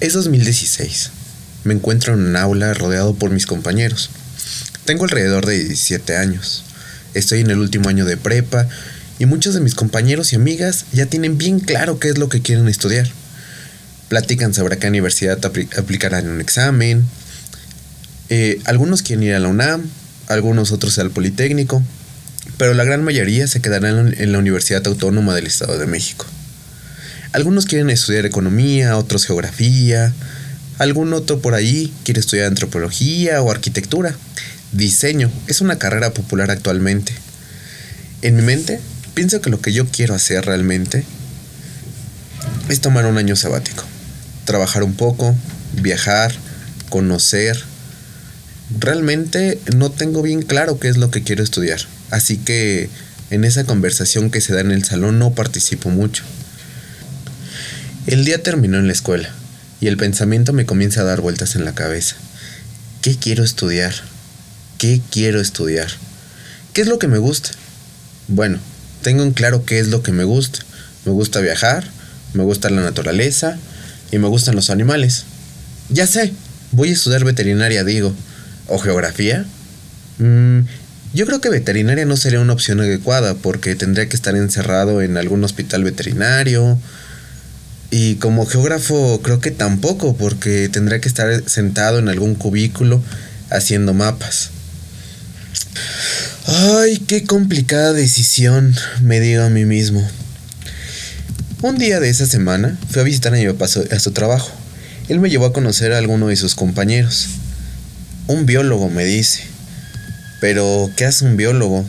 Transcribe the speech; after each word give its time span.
Es 0.00 0.12
2016. 0.12 1.10
Me 1.64 1.74
encuentro 1.74 2.14
en 2.14 2.20
un 2.20 2.36
aula 2.36 2.72
rodeado 2.72 3.14
por 3.14 3.30
mis 3.30 3.46
compañeros. 3.46 4.10
Tengo 4.84 5.02
alrededor 5.02 5.44
de 5.44 5.58
17 5.58 6.16
años. 6.16 6.62
Estoy 7.14 7.40
en 7.40 7.50
el 7.50 7.58
último 7.58 7.88
año 7.88 8.04
de 8.04 8.16
prepa 8.16 8.68
y 9.18 9.26
muchos 9.26 9.54
de 9.54 9.60
mis 9.60 9.74
compañeros 9.74 10.32
y 10.32 10.36
amigas 10.36 10.84
ya 10.92 11.06
tienen 11.06 11.36
bien 11.36 11.58
claro 11.58 11.98
qué 11.98 12.10
es 12.10 12.18
lo 12.18 12.28
que 12.28 12.40
quieren 12.40 12.68
estudiar. 12.68 13.08
Platican 14.08 14.54
sobre 14.54 14.78
qué 14.78 14.86
universidad 14.86 15.44
aplicarán 15.44 16.28
un 16.28 16.40
examen. 16.40 17.04
Eh, 18.28 18.60
algunos 18.66 19.02
quieren 19.02 19.24
ir 19.24 19.34
a 19.34 19.40
la 19.40 19.48
UNAM, 19.48 19.82
algunos 20.28 20.70
otros 20.70 20.96
al 21.00 21.10
Politécnico, 21.10 21.82
pero 22.56 22.72
la 22.72 22.84
gran 22.84 23.02
mayoría 23.02 23.48
se 23.48 23.60
quedarán 23.60 24.14
en 24.16 24.30
la 24.30 24.38
Universidad 24.38 24.86
Autónoma 24.86 25.34
del 25.34 25.48
Estado 25.48 25.76
de 25.76 25.88
México. 25.88 26.24
Algunos 27.32 27.66
quieren 27.66 27.90
estudiar 27.90 28.24
economía, 28.24 28.96
otros 28.96 29.26
geografía, 29.26 30.14
algún 30.78 31.12
otro 31.12 31.40
por 31.40 31.54
ahí 31.54 31.92
quiere 32.04 32.20
estudiar 32.20 32.46
antropología 32.46 33.42
o 33.42 33.50
arquitectura. 33.50 34.14
Diseño 34.72 35.30
es 35.46 35.60
una 35.60 35.78
carrera 35.78 36.14
popular 36.14 36.50
actualmente. 36.50 37.12
En 38.22 38.36
mi 38.36 38.42
mente, 38.42 38.80
pienso 39.12 39.42
que 39.42 39.50
lo 39.50 39.60
que 39.60 39.74
yo 39.74 39.86
quiero 39.86 40.14
hacer 40.14 40.46
realmente 40.46 41.04
es 42.70 42.80
tomar 42.80 43.04
un 43.04 43.18
año 43.18 43.36
sabático, 43.36 43.84
trabajar 44.46 44.82
un 44.82 44.94
poco, 44.94 45.36
viajar, 45.82 46.34
conocer. 46.88 47.62
Realmente 48.78 49.60
no 49.76 49.90
tengo 49.90 50.22
bien 50.22 50.42
claro 50.42 50.78
qué 50.78 50.88
es 50.88 50.96
lo 50.96 51.10
que 51.10 51.22
quiero 51.22 51.44
estudiar, 51.44 51.80
así 52.10 52.38
que 52.38 52.88
en 53.30 53.44
esa 53.44 53.64
conversación 53.64 54.30
que 54.30 54.40
se 54.40 54.54
da 54.54 54.60
en 54.60 54.70
el 54.70 54.84
salón 54.84 55.18
no 55.18 55.32
participo 55.34 55.90
mucho. 55.90 56.24
El 58.08 58.24
día 58.24 58.42
terminó 58.42 58.78
en 58.78 58.86
la 58.86 58.94
escuela 58.94 59.28
y 59.82 59.86
el 59.86 59.98
pensamiento 59.98 60.54
me 60.54 60.64
comienza 60.64 61.02
a 61.02 61.04
dar 61.04 61.20
vueltas 61.20 61.56
en 61.56 61.66
la 61.66 61.74
cabeza. 61.74 62.16
¿Qué 63.02 63.16
quiero 63.16 63.44
estudiar? 63.44 63.92
¿Qué 64.78 65.02
quiero 65.10 65.42
estudiar? 65.42 65.88
¿Qué 66.72 66.80
es 66.80 66.86
lo 66.86 66.98
que 66.98 67.06
me 67.06 67.18
gusta? 67.18 67.50
Bueno, 68.28 68.60
tengo 69.02 69.24
en 69.24 69.32
claro 69.32 69.66
qué 69.66 69.78
es 69.78 69.88
lo 69.88 70.02
que 70.02 70.12
me 70.12 70.24
gusta. 70.24 70.60
Me 71.04 71.12
gusta 71.12 71.40
viajar, 71.40 71.84
me 72.32 72.44
gusta 72.44 72.70
la 72.70 72.80
naturaleza 72.80 73.58
y 74.10 74.16
me 74.16 74.28
gustan 74.28 74.56
los 74.56 74.70
animales. 74.70 75.24
Ya 75.90 76.06
sé, 76.06 76.32
voy 76.72 76.88
a 76.88 76.94
estudiar 76.94 77.24
veterinaria, 77.24 77.84
digo. 77.84 78.14
¿O 78.68 78.78
geografía? 78.78 79.44
Mm, 80.16 80.60
yo 81.12 81.26
creo 81.26 81.42
que 81.42 81.50
veterinaria 81.50 82.06
no 82.06 82.16
sería 82.16 82.40
una 82.40 82.54
opción 82.54 82.80
adecuada 82.80 83.34
porque 83.34 83.76
tendría 83.76 84.08
que 84.08 84.16
estar 84.16 84.34
encerrado 84.34 85.02
en 85.02 85.18
algún 85.18 85.44
hospital 85.44 85.84
veterinario 85.84 86.78
y 87.90 88.16
como 88.16 88.46
geógrafo 88.46 89.20
creo 89.22 89.40
que 89.40 89.50
tampoco, 89.50 90.16
porque 90.16 90.68
tendría 90.68 91.00
que 91.00 91.08
estar 91.08 91.48
sentado 91.48 91.98
en 91.98 92.08
algún 92.08 92.34
cubículo 92.34 93.02
haciendo 93.50 93.94
mapas. 93.94 94.50
Ay, 96.46 96.98
qué 97.06 97.24
complicada 97.24 97.92
decisión, 97.92 98.74
me 99.02 99.20
digo 99.20 99.42
a 99.42 99.50
mí 99.50 99.64
mismo. 99.64 100.06
Un 101.62 101.78
día 101.78 101.98
de 102.00 102.08
esa 102.08 102.26
semana 102.26 102.78
fui 102.90 103.00
a 103.00 103.04
visitar 103.04 103.34
a 103.34 103.36
mi 103.36 103.46
papá 103.46 103.66
a 103.66 103.98
su 103.98 104.10
trabajo. 104.12 104.50
Él 105.08 105.20
me 105.20 105.30
llevó 105.30 105.46
a 105.46 105.52
conocer 105.52 105.92
a 105.92 105.98
alguno 105.98 106.28
de 106.28 106.36
sus 106.36 106.54
compañeros. 106.54 107.28
Un 108.26 108.46
biólogo 108.46 108.90
me 108.90 109.04
dice. 109.04 109.42
Pero, 110.40 110.90
¿qué 110.94 111.06
hace 111.06 111.24
un 111.24 111.36
biólogo? 111.36 111.84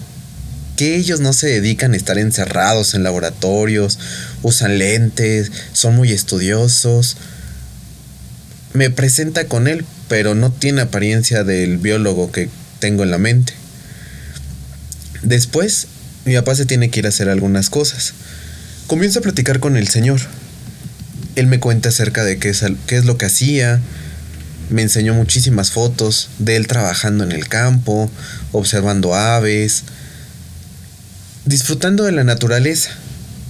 que 0.79 0.95
ellos 0.95 1.19
no 1.19 1.33
se 1.33 1.47
dedican 1.47 1.91
a 1.91 1.97
estar 1.97 2.17
encerrados 2.17 2.93
en 2.93 3.03
laboratorios, 3.03 3.99
usan 4.43 4.77
lentes, 4.77 5.51
son 5.73 5.95
muy 5.95 6.11
estudiosos. 6.11 7.17
Me 8.73 8.89
presenta 8.89 9.45
con 9.45 9.67
él, 9.67 9.85
pero 10.07 10.35
no 10.35 10.51
tiene 10.51 10.81
apariencia 10.81 11.43
del 11.43 11.77
biólogo 11.77 12.31
que 12.31 12.49
tengo 12.79 13.03
en 13.03 13.11
la 13.11 13.17
mente. 13.17 13.53
Después, 15.21 15.87
mi 16.25 16.35
papá 16.35 16.55
se 16.55 16.65
tiene 16.65 16.89
que 16.89 16.99
ir 16.99 17.05
a 17.05 17.09
hacer 17.09 17.29
algunas 17.29 17.69
cosas. 17.69 18.13
Comienzo 18.87 19.19
a 19.19 19.23
platicar 19.23 19.59
con 19.59 19.77
el 19.77 19.87
señor. 19.87 20.21
Él 21.35 21.47
me 21.47 21.59
cuenta 21.59 21.89
acerca 21.89 22.23
de 22.23 22.37
qué 22.37 22.49
es, 22.49 22.63
qué 22.87 22.97
es 22.97 23.05
lo 23.05 23.17
que 23.17 23.25
hacía, 23.25 23.81
me 24.69 24.83
enseñó 24.83 25.13
muchísimas 25.13 25.71
fotos 25.71 26.29
de 26.37 26.55
él 26.55 26.67
trabajando 26.67 27.23
en 27.23 27.31
el 27.31 27.47
campo, 27.47 28.09
observando 28.51 29.15
aves, 29.15 29.83
disfrutando 31.45 32.03
de 32.03 32.11
la 32.11 32.23
naturaleza, 32.23 32.91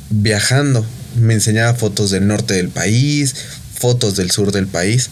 viajando. 0.10 0.86
Me 1.20 1.34
enseñaba 1.34 1.74
fotos 1.74 2.12
del 2.12 2.28
norte 2.28 2.54
del 2.54 2.70
país, 2.70 3.36
fotos 3.74 4.16
del 4.16 4.32
sur 4.32 4.52
del 4.52 4.68
país. 4.68 5.10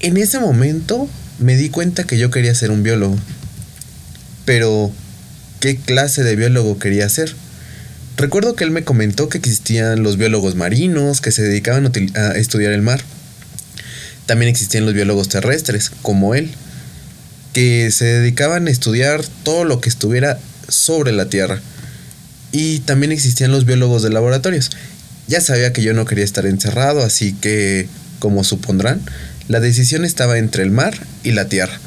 En 0.00 0.16
ese 0.16 0.38
momento 0.38 1.08
me 1.38 1.56
di 1.56 1.70
cuenta 1.70 2.04
que 2.04 2.18
yo 2.18 2.30
quería 2.30 2.54
ser 2.54 2.70
un 2.70 2.82
biólogo. 2.82 3.16
Pero, 4.44 4.92
¿qué 5.60 5.76
clase 5.76 6.22
de 6.22 6.36
biólogo 6.36 6.78
quería 6.78 7.08
ser? 7.08 7.34
Recuerdo 8.16 8.56
que 8.56 8.64
él 8.64 8.70
me 8.70 8.84
comentó 8.84 9.28
que 9.28 9.38
existían 9.38 10.02
los 10.02 10.16
biólogos 10.16 10.54
marinos 10.54 11.20
que 11.20 11.32
se 11.32 11.42
dedicaban 11.42 11.90
a 12.14 12.30
estudiar 12.32 12.72
el 12.72 12.82
mar. 12.82 13.02
También 14.24 14.48
existían 14.48 14.86
los 14.86 14.94
biólogos 14.94 15.28
terrestres, 15.28 15.90
como 16.02 16.34
él, 16.34 16.50
que 17.52 17.90
se 17.90 18.06
dedicaban 18.06 18.66
a 18.66 18.70
estudiar 18.70 19.22
todo 19.42 19.64
lo 19.64 19.80
que 19.80 19.88
estuviera 19.88 20.38
sobre 20.68 21.12
la 21.12 21.28
Tierra. 21.28 21.60
Y 22.52 22.80
también 22.80 23.12
existían 23.12 23.50
los 23.50 23.64
biólogos 23.64 24.02
de 24.02 24.10
laboratorios. 24.10 24.70
Ya 25.28 25.40
sabía 25.40 25.72
que 25.72 25.82
yo 25.82 25.92
no 25.92 26.04
quería 26.04 26.24
estar 26.24 26.46
encerrado, 26.46 27.02
así 27.02 27.32
que, 27.32 27.88
como 28.18 28.44
supondrán, 28.44 29.00
la 29.48 29.60
decisión 29.60 30.04
estaba 30.04 30.38
entre 30.38 30.62
el 30.62 30.70
mar 30.70 30.94
y 31.22 31.32
la 31.32 31.48
tierra. 31.48 31.78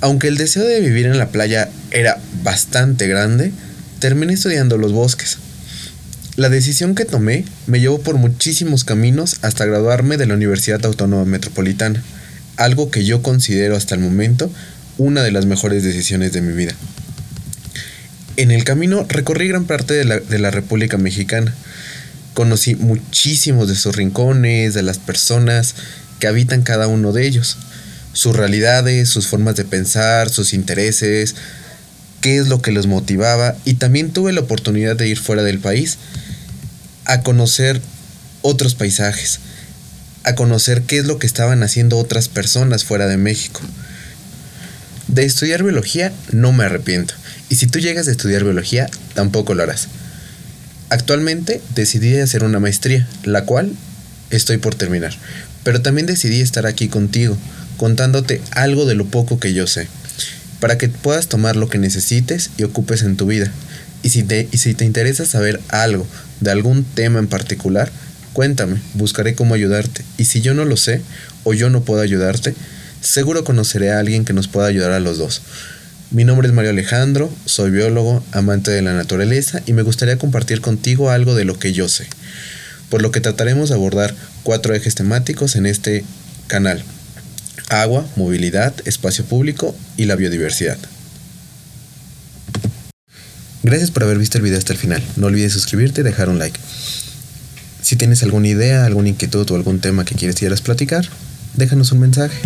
Aunque 0.00 0.28
el 0.28 0.36
deseo 0.36 0.64
de 0.64 0.80
vivir 0.80 1.06
en 1.06 1.18
la 1.18 1.28
playa 1.28 1.70
era 1.90 2.18
bastante 2.42 3.08
grande, 3.08 3.52
terminé 3.98 4.34
estudiando 4.34 4.76
los 4.76 4.92
bosques. 4.92 5.38
La 6.36 6.50
decisión 6.50 6.94
que 6.94 7.06
tomé 7.06 7.46
me 7.66 7.80
llevó 7.80 7.98
por 7.98 8.16
muchísimos 8.16 8.84
caminos 8.84 9.38
hasta 9.40 9.64
graduarme 9.64 10.18
de 10.18 10.26
la 10.26 10.34
Universidad 10.34 10.84
Autónoma 10.84 11.24
Metropolitana, 11.24 12.02
algo 12.58 12.90
que 12.90 13.06
yo 13.06 13.22
considero 13.22 13.74
hasta 13.74 13.94
el 13.94 14.02
momento 14.02 14.50
una 14.98 15.22
de 15.22 15.32
las 15.32 15.46
mejores 15.46 15.82
decisiones 15.82 16.32
de 16.32 16.42
mi 16.42 16.52
vida. 16.52 16.74
En 18.36 18.50
el 18.50 18.64
camino 18.64 19.06
recorrí 19.08 19.48
gran 19.48 19.64
parte 19.64 19.94
de 19.94 20.38
la, 20.38 20.50
República 20.50 20.98
Mexicana. 20.98 21.54
Conocí 22.34 22.74
muchísimos 22.74 23.66
de 23.66 23.74
sus 23.74 23.96
rincones, 23.96 24.74
de 24.74 24.82
las 24.82 24.98
personas 24.98 25.74
que 26.20 26.26
habitan 26.26 26.60
cada 26.60 26.86
uno 26.86 27.12
de 27.12 27.26
ellos, 27.26 27.56
sus 28.12 28.36
realidades, 28.36 29.08
sus 29.08 29.26
formas 29.26 29.56
de 29.56 29.64
pensar, 29.64 30.28
sus 30.28 30.52
intereses, 30.52 31.34
qué 32.20 32.36
es 32.36 32.48
lo 32.48 32.60
que 32.60 32.72
los 32.72 32.86
motivaba 32.86 33.56
y 33.64 33.74
también 33.74 34.12
tuve 34.12 34.34
la 34.34 34.42
oportunidad 34.42 34.96
de 34.96 35.08
ir 35.08 35.18
fuera 35.18 35.42
del 35.42 35.58
país 35.58 35.96
a 37.06 37.22
conocer 37.22 37.80
otros 38.42 38.74
paisajes, 38.74 39.40
a 40.24 40.34
conocer 40.34 40.82
qué 40.82 40.98
es 40.98 41.06
lo 41.06 41.18
que 41.18 41.26
estaban 41.26 41.62
haciendo 41.62 41.96
otras 41.96 42.28
personas 42.28 42.84
fuera 42.84 43.06
de 43.06 43.16
México. 43.16 43.62
De 45.08 45.24
estudiar 45.24 45.62
biología 45.62 46.12
no 46.32 46.52
me 46.52 46.64
arrepiento. 46.64 47.14
Y 47.48 47.56
si 47.56 47.66
tú 47.66 47.78
llegas 47.78 48.08
a 48.08 48.10
estudiar 48.10 48.44
biología, 48.44 48.88
tampoco 49.14 49.54
lo 49.54 49.62
harás. 49.62 49.88
Actualmente 50.88 51.60
decidí 51.74 52.16
hacer 52.18 52.44
una 52.44 52.60
maestría, 52.60 53.08
la 53.24 53.44
cual 53.44 53.72
estoy 54.30 54.58
por 54.58 54.74
terminar. 54.74 55.14
Pero 55.64 55.82
también 55.82 56.06
decidí 56.06 56.40
estar 56.40 56.66
aquí 56.66 56.88
contigo, 56.88 57.36
contándote 57.76 58.40
algo 58.52 58.86
de 58.86 58.94
lo 58.94 59.06
poco 59.06 59.40
que 59.40 59.52
yo 59.52 59.66
sé, 59.66 59.88
para 60.60 60.78
que 60.78 60.88
puedas 60.88 61.28
tomar 61.28 61.56
lo 61.56 61.68
que 61.68 61.78
necesites 61.78 62.50
y 62.56 62.62
ocupes 62.62 63.02
en 63.02 63.16
tu 63.16 63.26
vida. 63.26 63.52
Y 64.02 64.10
si 64.10 64.22
te, 64.22 64.48
y 64.52 64.58
si 64.58 64.74
te 64.74 64.84
interesa 64.84 65.26
saber 65.26 65.60
algo 65.68 66.06
de 66.40 66.50
algún 66.50 66.84
tema 66.84 67.18
en 67.18 67.26
particular, 67.26 67.90
cuéntame, 68.32 68.80
buscaré 68.94 69.34
cómo 69.34 69.54
ayudarte. 69.54 70.04
Y 70.18 70.26
si 70.26 70.40
yo 70.40 70.54
no 70.54 70.64
lo 70.64 70.76
sé 70.76 71.02
o 71.44 71.54
yo 71.54 71.70
no 71.70 71.82
puedo 71.82 72.00
ayudarte, 72.00 72.54
seguro 73.00 73.44
conoceré 73.44 73.90
a 73.90 73.98
alguien 73.98 74.24
que 74.24 74.32
nos 74.32 74.46
pueda 74.46 74.68
ayudar 74.68 74.92
a 74.92 75.00
los 75.00 75.18
dos. 75.18 75.42
Mi 76.12 76.22
nombre 76.22 76.46
es 76.46 76.54
Mario 76.54 76.70
Alejandro, 76.70 77.32
soy 77.46 77.72
biólogo, 77.72 78.22
amante 78.30 78.70
de 78.70 78.80
la 78.80 78.94
naturaleza 78.94 79.60
y 79.66 79.72
me 79.72 79.82
gustaría 79.82 80.18
compartir 80.18 80.60
contigo 80.60 81.10
algo 81.10 81.34
de 81.34 81.44
lo 81.44 81.58
que 81.58 81.72
yo 81.72 81.88
sé, 81.88 82.06
por 82.90 83.02
lo 83.02 83.10
que 83.10 83.20
trataremos 83.20 83.70
de 83.70 83.74
abordar 83.74 84.14
cuatro 84.44 84.72
ejes 84.72 84.94
temáticos 84.94 85.56
en 85.56 85.66
este 85.66 86.04
canal. 86.46 86.84
Agua, 87.70 88.06
movilidad, 88.14 88.72
espacio 88.84 89.24
público 89.24 89.76
y 89.96 90.04
la 90.04 90.14
biodiversidad. 90.14 90.78
Gracias 93.64 93.90
por 93.90 94.04
haber 94.04 94.18
visto 94.18 94.38
el 94.38 94.44
video 94.44 94.58
hasta 94.58 94.74
el 94.74 94.78
final. 94.78 95.02
No 95.16 95.26
olvides 95.26 95.54
suscribirte 95.54 96.02
y 96.02 96.04
dejar 96.04 96.28
un 96.28 96.38
like. 96.38 96.60
Si 97.82 97.96
tienes 97.96 98.22
alguna 98.22 98.46
idea, 98.46 98.86
alguna 98.86 99.08
inquietud 99.08 99.50
o 99.50 99.56
algún 99.56 99.80
tema 99.80 100.04
que 100.04 100.14
quieres 100.14 100.36
quieras 100.36 100.60
platicar, 100.60 101.08
déjanos 101.54 101.90
un 101.90 101.98
mensaje, 101.98 102.38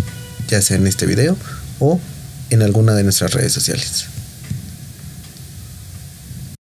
ya 0.47 0.63
sea 0.63 0.77
en 0.77 0.87
este 0.87 1.05
video 1.05 1.37
o 1.77 1.99
en 2.51 2.61
alguna 2.61 2.93
de 2.93 3.03
nuestras 3.03 3.33
redes 3.33 3.53
sociales. 3.53 4.05